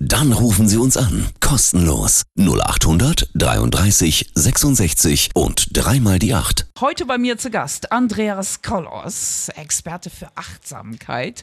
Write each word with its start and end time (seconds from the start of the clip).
Dann 0.00 0.32
rufen 0.32 0.68
Sie 0.68 0.78
uns 0.78 0.96
an. 0.96 1.26
Kostenlos. 1.40 2.22
0800 2.38 3.30
33 3.34 4.30
66 4.32 5.30
und 5.34 5.76
dreimal 5.76 6.20
die 6.20 6.34
8. 6.34 6.68
Heute 6.80 7.04
bei 7.04 7.18
mir 7.18 7.36
zu 7.36 7.50
Gast 7.50 7.90
Andreas 7.90 8.62
Kollos, 8.62 9.48
Experte 9.56 10.08
für 10.10 10.28
Achtsamkeit. 10.36 11.42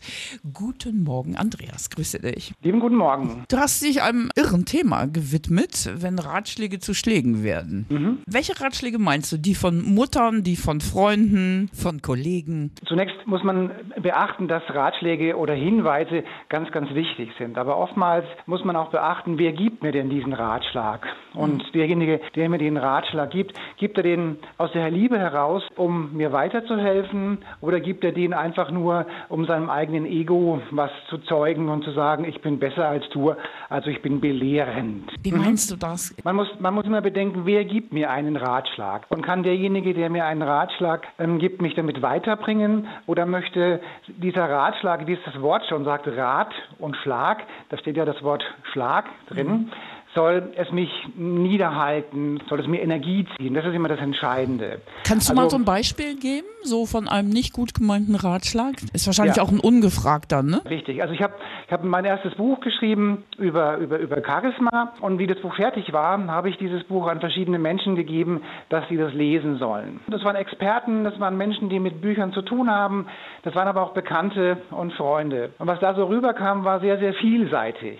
Guten 0.54 1.04
Morgen, 1.04 1.36
Andreas. 1.36 1.90
Grüße 1.90 2.20
dich. 2.20 2.54
Lieben 2.62 2.80
guten 2.80 2.96
Morgen. 2.96 3.44
Du 3.50 3.58
hast 3.58 3.84
dich 3.84 4.02
einem 4.02 4.30
irren 4.38 4.64
Thema 4.64 5.08
gewidmet, 5.08 5.92
wenn 5.94 6.18
Ratschläge 6.18 6.80
zu 6.80 6.94
Schlägen 6.94 7.44
werden. 7.44 7.86
Mhm. 7.90 8.20
Welche 8.26 8.58
Ratschläge 8.62 9.00
meinst 9.00 9.34
du? 9.34 9.38
Die 9.38 9.56
von 9.56 9.84
Muttern, 9.84 10.44
die 10.44 10.56
von 10.56 10.80
Freunden, 10.80 11.70
von 11.74 12.02
Kollegen? 12.02 12.72
Zunächst 12.88 13.18
muss 13.26 13.44
man 13.44 13.72
beachten, 14.02 14.48
dass 14.48 14.64
Ratschläge 14.70 15.36
oder 15.36 15.54
Hinweise 15.54 16.24
ganz, 16.48 16.72
ganz 16.72 16.94
wichtig 16.94 17.32
sind. 17.38 17.58
Aber 17.58 17.78
oftmals 17.78 18.26
muss 18.46 18.64
man 18.64 18.76
auch 18.76 18.90
beachten, 18.90 19.38
wer 19.38 19.54
gibt 19.54 19.84
mir 19.84 19.92
denn 19.92 20.10
diesen 20.10 20.34
Ratschlag? 20.34 21.08
Und 21.34 21.64
derjenige, 21.74 22.22
der 22.36 22.50
mir 22.50 22.58
den 22.58 22.78
Ratschlag 22.78 23.32
gibt, 23.32 23.58
gibt 23.78 23.98
er 23.98 24.04
den 24.04 24.38
aus 24.58 24.72
der 24.72 24.90
Liebe 24.90 25.18
heraus, 25.18 25.64
um 25.76 26.16
mir 26.16 26.32
weiterzuhelfen? 26.32 27.40
Oder 27.62 27.80
gibt 27.80 28.04
er 28.04 28.12
den 28.12 28.34
einfach 28.34 28.72
nur, 28.72 29.06
um 29.30 29.46
seinem 29.46 29.70
eigenen 29.70 30.06
Ego 30.06 30.62
was 30.72 30.92
zu 31.10 31.18
zeugen 31.20 31.70
und 31.70 31.84
zu 31.84 31.92
sagen, 31.92 32.26
ich 32.26 32.42
bin 32.42 32.60
besser 32.60 32.88
als 32.88 33.08
du, 33.10 33.34
also 33.70 33.90
ich 33.90 34.02
bin 34.02 34.22
belehrend? 34.22 35.12
Wie 35.22 35.32
meinst 35.32 35.72
du 35.72 35.76
das? 35.76 36.16
Man 36.24 36.36
muss, 36.36 36.48
man 36.60 36.74
muss 36.74 36.86
immer 36.86 37.02
bedenken, 37.02 37.42
wer 37.46 37.66
gibt 37.66 37.94
mir 37.94 38.12
einen 38.12 38.36
Ratschlag? 38.36 39.06
Und 39.10 39.24
kann 39.24 39.44
derjenige, 39.44 39.94
der 39.94 40.10
mir 40.10 40.26
einen 40.26 40.42
Ratschlag 40.42 41.08
ähm, 41.20 41.40
gibt, 41.40 41.62
mich 41.62 41.76
damit 41.76 42.02
weiterbringen? 42.02 42.88
Oder 43.08 43.26
möchte 43.26 43.82
dieser 44.08 44.50
Ratschlag, 44.50 45.08
wie 45.08 45.14
es 45.14 45.20
das 45.26 45.42
Wort 45.42 45.66
schon 45.68 45.84
sagt, 45.84 46.08
Rat 46.08 46.54
und 46.80 46.96
Schlag, 46.98 47.44
da 47.70 47.78
steht 47.78 47.98
ja 47.98 48.06
das 48.06 48.22
Wort 48.24 48.35
Schlag 48.72 49.06
drin, 49.30 49.72
soll 50.14 50.54
es 50.56 50.72
mich 50.72 50.90
niederhalten, 51.16 52.40
soll 52.48 52.60
es 52.62 52.68
mir 52.68 52.82
Energie 52.82 53.26
ziehen? 53.36 53.54
Das 53.54 53.66
ist 53.66 53.74
immer 53.74 53.90
das 53.90 54.00
Entscheidende. 54.00 54.82
Kannst 55.06 55.28
du 55.28 55.34
Also- 55.34 55.42
mal 55.42 55.50
so 55.50 55.58
ein 55.58 55.66
Beispiel 55.66 56.16
geben, 56.18 56.48
so 56.64 56.86
von 56.86 57.08
einem 57.10 57.30
nicht 57.30 57.52
gut 57.54 57.74
gemeinten 57.74 58.16
Ratschlag? 58.16 58.76
Ist 58.94 59.08
wahrscheinlich 59.08 59.36
Ja. 59.38 59.44
auch 59.44 59.52
ein 59.52 59.60
ungefragter, 59.60 60.42
ne? 60.42 60.62
Richtig. 60.70 61.02
Also 61.02 61.14
ich 61.14 61.22
habe 61.22 61.34
ich 61.68 61.72
hab 61.74 61.84
mein 61.84 62.06
erstes 62.06 62.34
Buch 62.36 62.62
geschrieben 62.62 63.24
über, 63.38 63.78
über, 63.78 63.98
über 64.00 64.22
Charisma 64.26 64.94
und 65.02 65.20
wie 65.20 65.28
das 65.28 65.40
Buch 65.40 65.54
fertig 65.56 65.92
war, 65.92 66.26
habe 66.28 66.50
ich 66.50 66.58
dieses 66.58 66.84
Buch 66.86 67.08
an 67.08 67.20
verschiedene 67.20 67.60
Menschen 67.60 67.96
gegeben, 67.98 68.42
dass 68.70 68.88
sie 68.88 68.96
das 68.98 69.14
lesen 69.14 69.58
sollen. 69.58 70.00
Das 70.08 70.24
waren 70.24 70.36
Experten, 70.38 71.04
das 71.04 71.20
waren 71.20 71.36
Menschen, 71.38 71.68
die 71.70 71.80
mit 71.80 72.02
Büchern 72.02 72.32
zu 72.32 72.42
tun 72.42 72.70
haben, 72.72 73.08
das 73.44 73.54
waren 73.56 73.68
aber 73.68 73.82
auch 73.84 73.94
Bekannte 73.94 74.58
und 74.72 74.94
Freunde. 74.94 75.50
Und 75.60 75.68
was 75.68 75.80
da 75.82 75.94
so 75.94 76.06
rüberkam, 76.06 76.64
war 76.64 76.80
sehr, 76.80 76.98
sehr 77.00 77.14
vielseitig. 77.16 78.00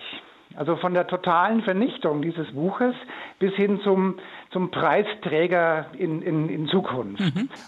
Also 0.56 0.76
von 0.76 0.94
der 0.94 1.06
totalen 1.06 1.62
Vernichtung 1.62 2.22
dieses 2.22 2.50
Buches 2.52 2.94
bis 3.38 3.52
hin 3.54 3.80
zum, 3.84 4.16
zum 4.50 4.70
Preisträger 4.70 5.86
in, 5.98 6.22
in, 6.22 6.48
in 6.48 6.68
Zukunft. 6.68 7.22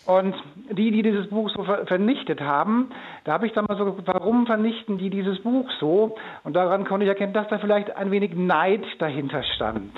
Und 0.06 0.34
die, 0.70 0.90
die 0.90 1.02
dieses 1.02 1.28
Buch 1.28 1.50
so 1.50 1.64
ver 1.64 1.86
vernichtet 1.86 2.40
haben, 2.40 2.88
da 3.24 3.32
habe 3.32 3.46
ich 3.46 3.52
dann 3.52 3.66
mal 3.66 3.76
so 3.76 3.96
warum 4.06 4.46
vernichten 4.46 4.98
die 4.98 5.10
dieses 5.10 5.42
Buch 5.42 5.70
so? 5.78 6.16
Und 6.44 6.56
daran 6.56 6.84
konnte 6.84 7.04
ich 7.04 7.08
erkennen, 7.08 7.32
dass 7.32 7.48
da 7.48 7.58
vielleicht 7.58 7.94
ein 7.96 8.10
wenig 8.10 8.34
Neid 8.34 8.84
dahinter 8.98 9.42
stand. 9.42 9.92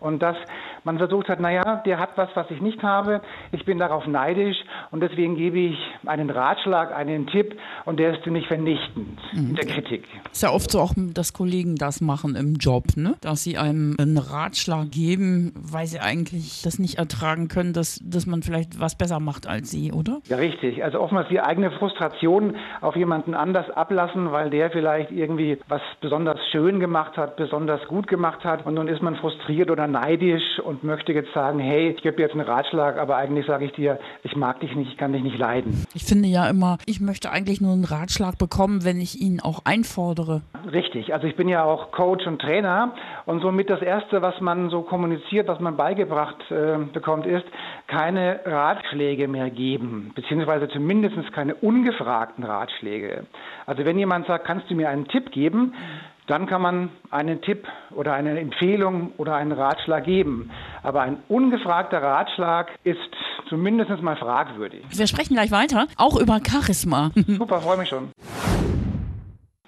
Und 0.00 0.20
dass 0.20 0.36
man 0.84 0.98
versucht 0.98 1.28
hat, 1.28 1.40
naja, 1.40 1.82
der 1.86 1.98
hat 1.98 2.10
was, 2.16 2.28
was 2.34 2.50
ich 2.50 2.60
nicht 2.60 2.82
habe, 2.82 3.20
ich 3.52 3.64
bin 3.64 3.78
darauf 3.78 4.06
neidisch 4.06 4.56
und 4.90 5.00
deswegen 5.00 5.36
gebe 5.36 5.58
ich 5.58 5.78
einen 6.06 6.30
Ratschlag, 6.30 6.94
einen 6.94 7.26
Tipp 7.26 7.56
und 7.84 7.98
der 7.98 8.14
ist 8.14 8.24
ziemlich 8.24 8.46
vernichtend 8.46 9.18
in 9.32 9.54
der 9.54 9.66
Kritik. 9.66 10.04
Ist 10.32 10.42
ja 10.42 10.50
oft 10.50 10.70
so 10.70 10.80
auch, 10.80 10.92
dass 10.96 11.32
Kollegen 11.32 11.76
das 11.76 12.00
machen 12.00 12.34
im 12.36 12.54
Job, 12.54 12.84
ne? 12.96 13.14
Dass 13.20 13.44
sie 13.44 13.58
einem 13.58 13.96
einen 13.98 14.18
Ratschlag 14.18 14.90
geben, 14.90 15.52
weil 15.54 15.86
sie 15.86 16.00
eigentlich 16.00 16.62
das 16.62 16.78
nicht 16.78 16.98
ertragen 16.98 17.48
können, 17.48 17.72
dass, 17.72 18.00
dass 18.02 18.26
man 18.26 18.42
vielleicht 18.42 18.80
was 18.80 18.96
besser 18.96 19.20
macht 19.20 19.46
als 19.46 19.70
sie, 19.70 19.92
oder? 19.92 20.20
Ja, 20.26 20.36
richtig. 20.36 20.82
Also 20.84 21.00
oftmals 21.00 21.28
die 21.28 21.40
eigene 21.40 21.70
Frustration 21.72 22.56
auf 22.80 22.96
jemanden 22.96 23.34
anders 23.34 23.70
ablassen, 23.70 24.32
weil 24.32 24.50
der 24.50 24.70
vielleicht 24.70 25.10
irgendwie 25.10 25.58
was 25.68 25.82
besonders 26.00 26.38
schön 26.50 26.80
gemacht 26.80 27.16
hat, 27.16 27.36
besonders 27.36 27.86
gut 27.88 28.06
gemacht 28.06 28.44
hat. 28.44 28.66
Und 28.66 28.74
nun 28.74 28.88
ist 28.88 29.02
man 29.02 29.16
frustriert 29.16 29.70
oder 29.70 29.86
neidisch 29.86 30.58
und 30.64 30.71
möchte 30.82 31.12
jetzt 31.12 31.32
sagen, 31.34 31.58
hey, 31.58 31.90
ich 31.90 32.02
gebe 32.02 32.16
dir 32.16 32.22
jetzt 32.22 32.32
einen 32.32 32.46
Ratschlag, 32.46 32.98
aber 32.98 33.16
eigentlich 33.16 33.46
sage 33.46 33.64
ich 33.64 33.72
dir, 33.72 33.98
ich 34.22 34.36
mag 34.36 34.60
dich 34.60 34.74
nicht, 34.74 34.92
ich 34.92 34.96
kann 34.96 35.12
dich 35.12 35.22
nicht 35.22 35.38
leiden. 35.38 35.86
Ich 35.94 36.04
finde 36.04 36.28
ja 36.28 36.48
immer, 36.48 36.78
ich 36.86 37.00
möchte 37.00 37.30
eigentlich 37.30 37.60
nur 37.60 37.72
einen 37.72 37.84
Ratschlag 37.84 38.38
bekommen, 38.38 38.84
wenn 38.84 39.00
ich 39.00 39.20
ihn 39.20 39.40
auch 39.40 39.64
einfordere. 39.64 40.42
Richtig. 40.70 41.12
Also 41.12 41.26
ich 41.26 41.36
bin 41.36 41.48
ja 41.48 41.64
auch 41.64 41.92
Coach 41.92 42.26
und 42.26 42.40
Trainer 42.40 42.94
und 43.26 43.40
somit 43.40 43.70
das 43.70 43.82
Erste, 43.82 44.22
was 44.22 44.40
man 44.40 44.70
so 44.70 44.82
kommuniziert, 44.82 45.48
was 45.48 45.60
man 45.60 45.76
beigebracht 45.76 46.38
äh, 46.50 46.78
bekommt, 46.92 47.26
ist, 47.26 47.44
keine 47.86 48.40
Ratschläge 48.44 49.28
mehr 49.28 49.50
geben, 49.50 50.12
beziehungsweise 50.14 50.68
zumindest 50.68 51.32
keine 51.32 51.54
ungefragten 51.56 52.44
Ratschläge. 52.44 53.26
Also 53.66 53.84
wenn 53.84 53.98
jemand 53.98 54.26
sagt, 54.26 54.46
kannst 54.46 54.70
du 54.70 54.74
mir 54.74 54.88
einen 54.88 55.08
Tipp 55.08 55.30
geben, 55.30 55.74
dann 56.26 56.46
kann 56.46 56.62
man 56.62 56.90
einen 57.10 57.42
Tipp 57.42 57.66
oder 57.90 58.12
eine 58.14 58.38
Empfehlung 58.38 59.12
oder 59.16 59.34
einen 59.34 59.52
Ratschlag 59.52 60.04
geben. 60.04 60.50
Aber 60.82 61.02
ein 61.02 61.18
ungefragter 61.28 62.02
Ratschlag 62.02 62.70
ist 62.84 62.98
zumindest 63.48 63.90
mal 64.02 64.16
fragwürdig. 64.16 64.84
Wir 64.90 65.06
sprechen 65.06 65.34
gleich 65.34 65.50
weiter, 65.50 65.86
auch 65.96 66.18
über 66.18 66.40
Charisma. 66.46 67.10
Super, 67.26 67.60
freue 67.60 67.78
mich 67.78 67.88
schon. 67.88 68.11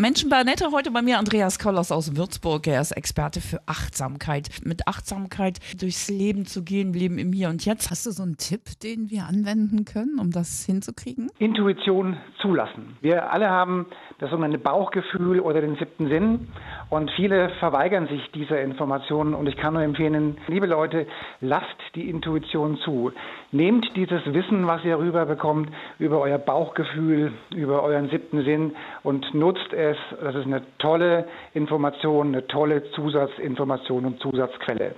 Menschen 0.04 0.28
bei 0.28 0.37
Annette, 0.37 0.70
heute 0.70 0.91
bei 0.91 1.00
mir 1.00 1.19
Andreas 1.19 1.59
Kollers 1.59 1.91
aus 1.91 2.15
Würzburg. 2.15 2.66
Er 2.66 2.78
ist 2.78 2.92
Experte 2.92 3.41
für 3.41 3.60
Achtsamkeit. 3.65 4.50
Mit 4.62 4.87
Achtsamkeit 4.87 5.60
durchs 5.81 6.10
Leben 6.10 6.44
zu 6.44 6.62
gehen, 6.62 6.92
Leben 6.92 7.16
im 7.16 7.32
Hier 7.32 7.48
und 7.48 7.65
Jetzt. 7.65 7.91
Hast 7.91 8.04
du 8.04 8.10
so 8.10 8.22
einen 8.22 8.37
Tipp, 8.37 8.78
den 8.82 9.09
wir 9.09 9.25
anwenden 9.25 9.87
können, 9.87 10.19
um 10.19 10.31
das 10.31 10.66
hinzukriegen? 10.66 11.31
Intuition 11.38 12.19
zulassen. 12.42 12.98
Wir 13.00 13.32
alle 13.32 13.48
haben 13.48 13.87
das 14.19 14.28
sogenannte 14.28 14.59
Bauchgefühl 14.59 15.41
oder 15.41 15.62
den 15.62 15.76
siebten 15.76 16.09
Sinn 16.09 16.48
und 16.91 17.11
viele 17.12 17.50
verweigern 17.61 18.09
sich 18.09 18.31
dieser 18.33 18.61
Informationen 18.61 19.34
und 19.34 19.49
ich 19.49 19.56
kann 19.56 19.75
nur 19.75 19.83
empfehlen, 19.83 20.39
liebe 20.49 20.67
Leute, 20.67 21.06
lasst 21.41 21.67
die 21.95 22.09
Intuition 22.09 22.78
zu. 22.84 23.12
Nehmt 23.53 23.87
dieses 23.95 24.21
Wissen, 24.27 24.67
was 24.67 24.84
ihr 24.84 24.99
rüberbekommt, 24.99 25.71
über 25.99 26.21
euer 26.21 26.39
Bauchgefühl, 26.39 27.33
über 27.55 27.83
euren 27.83 28.11
siebten 28.11 28.45
Sinn 28.45 28.72
und 29.03 29.33
nutzt 29.34 29.72
es. 29.72 29.97
Das 30.21 30.34
ist 30.34 30.47
eine 30.47 30.62
tolle 30.78 31.27
Information, 31.55 32.28
eine 32.28 32.47
tolle 32.49 32.91
Zusatzinformation 32.93 34.05
und 34.06 34.21
Zusatzquelle. 34.21 34.95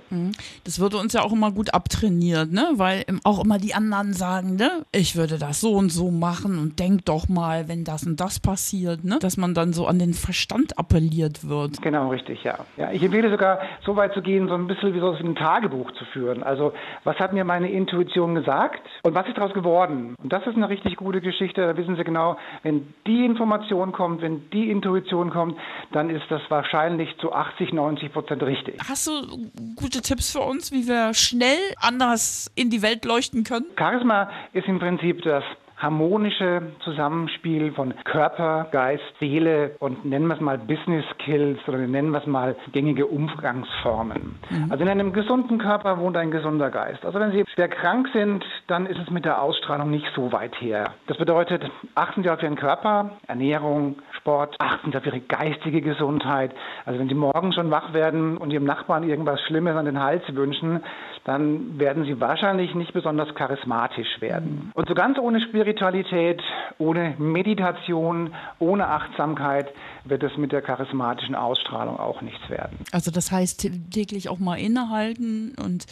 Das 0.63 0.79
würde 0.79 0.97
uns 0.97 1.13
ja 1.13 1.21
auch 1.21 1.33
immer 1.33 1.51
gut 1.51 1.73
abtrainiert, 1.73 2.51
ne? 2.51 2.67
Weil 2.75 3.05
auch 3.23 3.43
immer 3.43 3.59
die 3.59 3.73
anderen 3.73 4.13
sagen, 4.13 4.55
ne? 4.55 4.85
Ich 4.91 5.15
würde 5.15 5.37
das 5.37 5.61
so 5.61 5.73
und 5.73 5.91
so 5.91 6.09
machen 6.09 6.57
und 6.57 6.79
denk 6.79 7.05
doch 7.05 7.29
mal, 7.29 7.67
wenn 7.67 7.83
das 7.83 8.05
und 8.05 8.19
das 8.19 8.39
passiert, 8.39 9.03
ne? 9.03 9.19
Dass 9.19 9.37
man 9.37 9.53
dann 9.53 9.73
so 9.73 9.85
an 9.85 9.99
den 9.99 10.13
Verstand 10.13 10.77
appelliert 10.79 11.47
wird. 11.47 11.79
Genau, 11.87 12.09
richtig, 12.09 12.43
ja. 12.43 12.57
ja. 12.75 12.91
Ich 12.91 13.01
empfehle 13.01 13.29
sogar, 13.29 13.61
so 13.85 13.95
weit 13.95 14.13
zu 14.13 14.21
gehen, 14.21 14.49
so 14.49 14.55
ein 14.55 14.67
bisschen 14.67 14.93
wie 14.93 14.99
so 14.99 15.13
ein 15.13 15.35
Tagebuch 15.35 15.89
zu 15.93 16.03
führen. 16.03 16.43
Also, 16.43 16.73
was 17.05 17.17
hat 17.17 17.31
mir 17.31 17.45
meine 17.45 17.71
Intuition 17.71 18.35
gesagt 18.35 18.85
und 19.03 19.15
was 19.15 19.25
ist 19.25 19.37
daraus 19.37 19.53
geworden? 19.53 20.13
Und 20.21 20.33
das 20.33 20.45
ist 20.45 20.57
eine 20.57 20.67
richtig 20.67 20.97
gute 20.97 21.21
Geschichte. 21.21 21.61
Da 21.61 21.77
wissen 21.77 21.95
Sie 21.95 22.03
genau, 22.03 22.35
wenn 22.63 22.93
die 23.05 23.23
Information 23.23 23.93
kommt, 23.93 24.21
wenn 24.21 24.49
die 24.49 24.69
Intuition 24.69 25.29
kommt, 25.29 25.57
dann 25.93 26.09
ist 26.09 26.25
das 26.27 26.41
wahrscheinlich 26.49 27.17
zu 27.19 27.31
80, 27.31 27.71
90 27.71 28.11
Prozent 28.11 28.43
richtig. 28.43 28.81
Hast 28.85 29.07
du 29.07 29.49
gute 29.77 30.01
Tipps 30.01 30.33
für 30.33 30.41
uns, 30.41 30.73
wie 30.73 30.89
wir 30.89 31.13
schnell 31.13 31.73
anders 31.79 32.51
in 32.55 32.69
die 32.69 32.81
Welt 32.81 33.05
leuchten 33.05 33.45
können? 33.45 33.67
Charisma 33.79 34.29
ist 34.51 34.67
im 34.67 34.79
Prinzip 34.79 35.21
das 35.21 35.45
harmonische 35.77 36.63
Zusammenspiel 36.83 37.71
von 37.71 37.93
Körper, 38.03 38.67
Geist, 38.71 39.03
Seele 39.19 39.75
und 39.79 40.05
nennen 40.05 40.27
wir 40.27 40.33
es 40.33 40.41
mal 40.41 40.57
Business 40.57 41.05
Skills 41.13 41.59
oder 41.67 41.77
nennen 41.77 42.09
wir 42.09 42.19
es 42.19 42.25
mal 42.25 42.55
gängige 42.71 43.05
Umgangsformen. 43.05 44.39
Also 44.69 44.83
in 44.83 44.89
einem 44.89 45.13
gesunden 45.13 45.59
Körper 45.59 45.99
wohnt 45.99 46.17
ein 46.17 46.31
gesunder 46.31 46.71
Geist. 46.71 47.05
Also 47.05 47.19
wenn 47.19 47.31
Sie 47.31 47.43
schwer 47.53 47.67
krank 47.67 48.07
sind, 48.11 48.43
dann 48.65 48.87
ist 48.87 48.99
es 48.99 49.11
mit 49.11 49.25
der 49.25 49.41
Ausstrahlung 49.41 49.91
nicht 49.91 50.07
so 50.15 50.31
weit 50.31 50.59
her. 50.59 50.93
Das 51.05 51.17
bedeutet, 51.17 51.63
achten 51.93 52.23
Sie 52.23 52.29
auf 52.29 52.41
Ihren 52.41 52.55
Körper, 52.55 53.11
Ernährung, 53.27 53.97
Sport, 54.17 54.55
achten 54.59 54.91
Sie 54.91 54.97
auf 54.97 55.05
Ihre 55.05 55.19
geistige 55.19 55.81
Gesundheit. 55.81 56.53
Also 56.85 56.99
wenn 56.99 57.07
Sie 57.07 57.15
morgen 57.15 57.53
schon 57.53 57.69
wach 57.69 57.93
werden 57.93 58.37
und 58.37 58.51
Ihrem 58.51 58.65
Nachbarn 58.65 59.07
irgendwas 59.07 59.39
Schlimmes 59.41 59.75
an 59.75 59.85
den 59.85 60.01
Hals 60.01 60.23
wünschen, 60.33 60.81
dann 61.23 61.77
werden 61.77 62.05
Sie 62.05 62.19
wahrscheinlich 62.19 62.73
nicht 62.73 62.93
besonders 62.93 63.35
charismatisch 63.35 64.21
werden. 64.21 64.71
Und 64.73 64.87
so 64.87 64.95
ganz 64.95 65.19
ohne 65.19 65.41
Spiritualität, 65.71 66.41
ohne 66.77 67.15
Meditation, 67.17 68.33
ohne 68.59 68.87
Achtsamkeit 68.87 69.67
wird 70.05 70.23
es 70.23 70.31
mit 70.37 70.53
der 70.53 70.61
charismatischen 70.61 71.35
Ausstrahlung 71.35 71.99
auch 71.99 72.21
nichts 72.21 72.49
werden. 72.49 72.77
Also 72.93 73.11
das 73.11 73.31
heißt 73.33 73.69
täglich 73.91 74.29
auch 74.29 74.39
mal 74.39 74.55
innehalten 74.55 75.53
und 75.61 75.85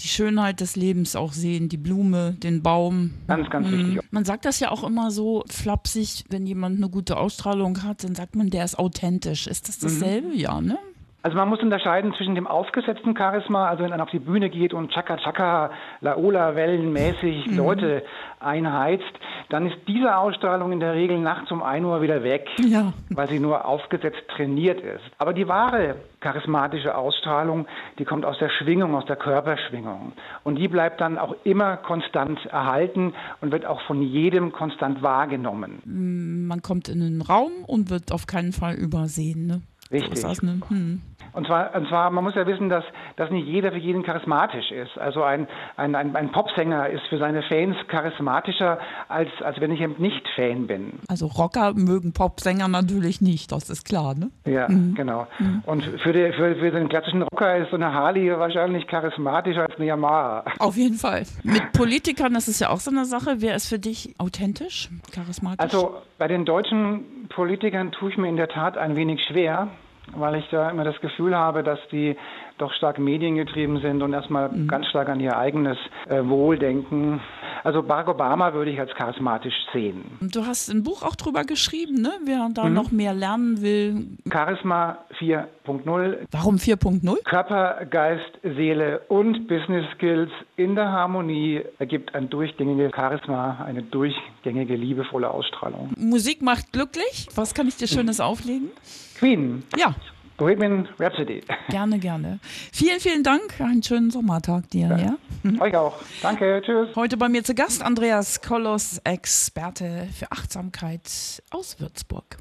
die 0.00 0.06
Schönheit 0.06 0.60
des 0.60 0.76
Lebens 0.76 1.16
auch 1.16 1.32
sehen, 1.32 1.68
die 1.68 1.76
Blume, 1.76 2.34
den 2.34 2.62
Baum. 2.62 3.14
Ganz, 3.26 3.50
ganz 3.50 3.66
Mhm. 3.68 3.72
wichtig. 3.88 4.00
Man 4.12 4.24
sagt 4.24 4.44
das 4.44 4.60
ja 4.60 4.70
auch 4.70 4.84
immer 4.84 5.10
so 5.10 5.42
flapsig, 5.50 6.24
wenn 6.30 6.46
jemand 6.46 6.76
eine 6.76 6.88
gute 6.88 7.16
Ausstrahlung 7.16 7.82
hat, 7.82 8.04
dann 8.04 8.14
sagt 8.14 8.36
man, 8.36 8.50
der 8.50 8.64
ist 8.64 8.78
authentisch. 8.78 9.48
Ist 9.48 9.68
das 9.68 9.80
dasselbe? 9.80 10.34
Ja, 10.34 10.60
ne? 10.60 10.78
Also 11.26 11.36
man 11.36 11.48
muss 11.48 11.58
unterscheiden 11.60 12.14
zwischen 12.14 12.36
dem 12.36 12.46
aufgesetzten 12.46 13.16
Charisma, 13.16 13.66
also 13.68 13.82
wenn 13.82 13.90
man 13.90 14.00
auf 14.00 14.10
die 14.10 14.20
Bühne 14.20 14.48
geht 14.48 14.72
und 14.72 14.92
Chaka 14.92 15.16
Chaka, 15.16 15.72
Laola 16.00 16.54
wellenmäßig 16.54 17.46
Leute 17.46 18.04
einheizt, 18.38 19.02
dann 19.48 19.66
ist 19.66 19.76
diese 19.88 20.16
Ausstrahlung 20.16 20.70
in 20.70 20.78
der 20.78 20.94
Regel 20.94 21.18
nachts 21.18 21.50
um 21.50 21.64
1 21.64 21.84
Uhr 21.84 22.00
wieder 22.00 22.22
weg, 22.22 22.46
Ja. 22.64 22.92
weil 23.10 23.28
sie 23.28 23.40
nur 23.40 23.64
aufgesetzt 23.64 24.22
trainiert 24.36 24.80
ist. 24.80 25.02
Aber 25.18 25.32
die 25.32 25.48
wahre 25.48 25.96
charismatische 26.20 26.96
Ausstrahlung, 26.96 27.66
die 27.98 28.04
kommt 28.04 28.24
aus 28.24 28.38
der 28.38 28.48
Schwingung, 28.48 28.94
aus 28.94 29.06
der 29.06 29.16
Körperschwingung. 29.16 30.12
Und 30.44 30.60
die 30.60 30.68
bleibt 30.68 31.00
dann 31.00 31.18
auch 31.18 31.34
immer 31.42 31.76
konstant 31.76 32.38
erhalten 32.46 33.14
und 33.40 33.50
wird 33.50 33.66
auch 33.66 33.80
von 33.88 34.00
jedem 34.00 34.52
konstant 34.52 35.02
wahrgenommen. 35.02 36.46
Man 36.46 36.62
kommt 36.62 36.88
in 36.88 37.02
einen 37.02 37.20
Raum 37.20 37.50
und 37.66 37.90
wird 37.90 38.12
auf 38.12 38.28
keinen 38.28 38.52
Fall 38.52 38.76
übersehen, 38.76 39.48
ne? 39.48 39.62
Richtig. 39.92 40.18
So 40.18 40.28
ist 40.28 40.38
das, 40.38 40.42
ne? 40.42 40.60
Hm. 40.68 41.00
Und 41.36 41.46
zwar, 41.46 41.74
und 41.74 41.86
zwar, 41.88 42.10
man 42.10 42.24
muss 42.24 42.34
ja 42.34 42.46
wissen, 42.46 42.70
dass, 42.70 42.82
dass 43.16 43.30
nicht 43.30 43.46
jeder 43.46 43.70
für 43.70 43.78
jeden 43.78 44.02
charismatisch 44.02 44.70
ist. 44.70 44.96
Also 44.96 45.22
ein, 45.22 45.46
ein, 45.76 45.94
ein, 45.94 46.16
ein 46.16 46.32
Popsänger 46.32 46.88
ist 46.88 47.02
für 47.08 47.18
seine 47.18 47.42
Fans 47.42 47.76
charismatischer, 47.88 48.78
als, 49.08 49.28
als 49.44 49.60
wenn 49.60 49.70
ich 49.70 49.82
eben 49.82 49.96
nicht 49.98 50.26
Fan 50.34 50.66
bin. 50.66 50.94
Also 51.08 51.26
Rocker 51.26 51.74
mögen 51.74 52.14
Popsänger 52.14 52.68
natürlich 52.68 53.20
nicht, 53.20 53.52
das 53.52 53.68
ist 53.68 53.84
klar, 53.84 54.14
ne? 54.14 54.30
Ja, 54.46 54.66
genau. 54.66 55.26
Und 55.66 55.84
für, 55.84 56.14
die, 56.14 56.32
für, 56.32 56.56
für 56.56 56.70
den 56.70 56.88
klassischen 56.88 57.20
Rocker 57.20 57.58
ist 57.58 57.68
so 57.68 57.76
eine 57.76 57.92
Harley 57.92 58.30
wahrscheinlich 58.38 58.86
charismatischer 58.86 59.64
als 59.64 59.76
eine 59.76 59.84
Yamaha. 59.84 60.44
Auf 60.58 60.76
jeden 60.76 60.96
Fall. 60.96 61.24
Mit 61.42 61.72
Politikern 61.72 62.34
ist 62.34 62.48
es 62.48 62.60
ja 62.60 62.70
auch 62.70 62.80
so 62.80 62.90
eine 62.90 63.04
Sache. 63.04 63.36
Wer 63.40 63.56
ist 63.56 63.68
für 63.68 63.78
dich 63.78 64.14
authentisch, 64.16 64.88
charismatisch? 65.12 65.60
Also 65.60 65.96
bei 66.16 66.28
den 66.28 66.46
deutschen 66.46 67.28
Politikern 67.28 67.92
tue 67.92 68.10
ich 68.10 68.16
mir 68.16 68.28
in 68.28 68.36
der 68.36 68.48
Tat 68.48 68.78
ein 68.78 68.96
wenig 68.96 69.22
schwer, 69.24 69.68
weil 70.14 70.36
ich 70.36 70.48
da 70.50 70.70
immer 70.70 70.84
das 70.84 71.00
Gefühl 71.00 71.36
habe, 71.36 71.62
dass 71.62 71.78
die 71.90 72.16
doch 72.58 72.72
stark 72.74 72.98
mediengetrieben 72.98 73.78
sind 73.80 74.02
und 74.02 74.12
erstmal 74.12 74.50
ganz 74.66 74.86
stark 74.86 75.08
an 75.08 75.20
ihr 75.20 75.36
eigenes 75.36 75.78
äh, 76.08 76.24
Wohl 76.24 76.58
denken. 76.58 77.20
Also 77.66 77.82
Barack 77.82 78.06
Obama 78.06 78.52
würde 78.54 78.70
ich 78.70 78.78
als 78.78 78.92
charismatisch 78.94 79.52
sehen. 79.72 80.04
du 80.20 80.46
hast 80.46 80.68
ein 80.70 80.84
Buch 80.84 81.02
auch 81.02 81.16
drüber 81.16 81.42
geschrieben, 81.42 81.94
ne? 82.00 82.12
Wer 82.24 82.48
da 82.54 82.68
noch 82.68 82.92
mehr 82.92 83.12
lernen 83.12 83.60
will. 83.60 84.06
Charisma 84.32 84.98
4.0, 85.18 86.18
Warum 86.30 86.56
4.0? 86.58 87.24
Körper, 87.24 87.84
Geist, 87.86 88.30
Seele 88.44 89.00
und 89.08 89.48
Business 89.48 89.84
Skills 89.96 90.30
in 90.56 90.76
der 90.76 90.92
Harmonie 90.92 91.62
ergibt 91.80 92.14
ein 92.14 92.30
durchgängiges 92.30 92.92
Charisma, 92.94 93.56
eine 93.66 93.82
durchgängige, 93.82 94.76
liebevolle 94.76 95.28
Ausstrahlung. 95.28 95.92
Musik 95.96 96.42
macht 96.42 96.72
glücklich. 96.72 97.26
Was 97.34 97.52
kann 97.52 97.66
ich 97.66 97.74
dir 97.76 97.88
Schönes 97.88 98.20
auflegen? 98.20 98.70
Queen, 99.18 99.64
Ja, 99.76 99.92
Bohemian 100.36 100.88
Rhapsody. 100.98 101.42
gerne, 101.68 101.98
gerne. 101.98 102.38
Vielen, 102.72 103.00
vielen 103.00 103.22
Dank. 103.22 103.60
Einen 103.60 103.82
schönen 103.82 104.10
Sommertag 104.10 104.70
dir, 104.70 104.88
ja? 104.98 105.60
Euch 105.60 105.76
auch. 105.76 105.98
Danke, 106.22 106.62
tschüss. 106.64 106.94
Heute 106.94 107.16
bei 107.16 107.28
mir 107.28 107.42
zu 107.44 107.54
Gast 107.54 107.82
Andreas 107.82 108.40
Kollos, 108.42 109.00
Experte 109.04 110.08
für 110.18 110.30
Achtsamkeit 110.32 111.42
aus 111.50 111.80
Würzburg. 111.80 112.36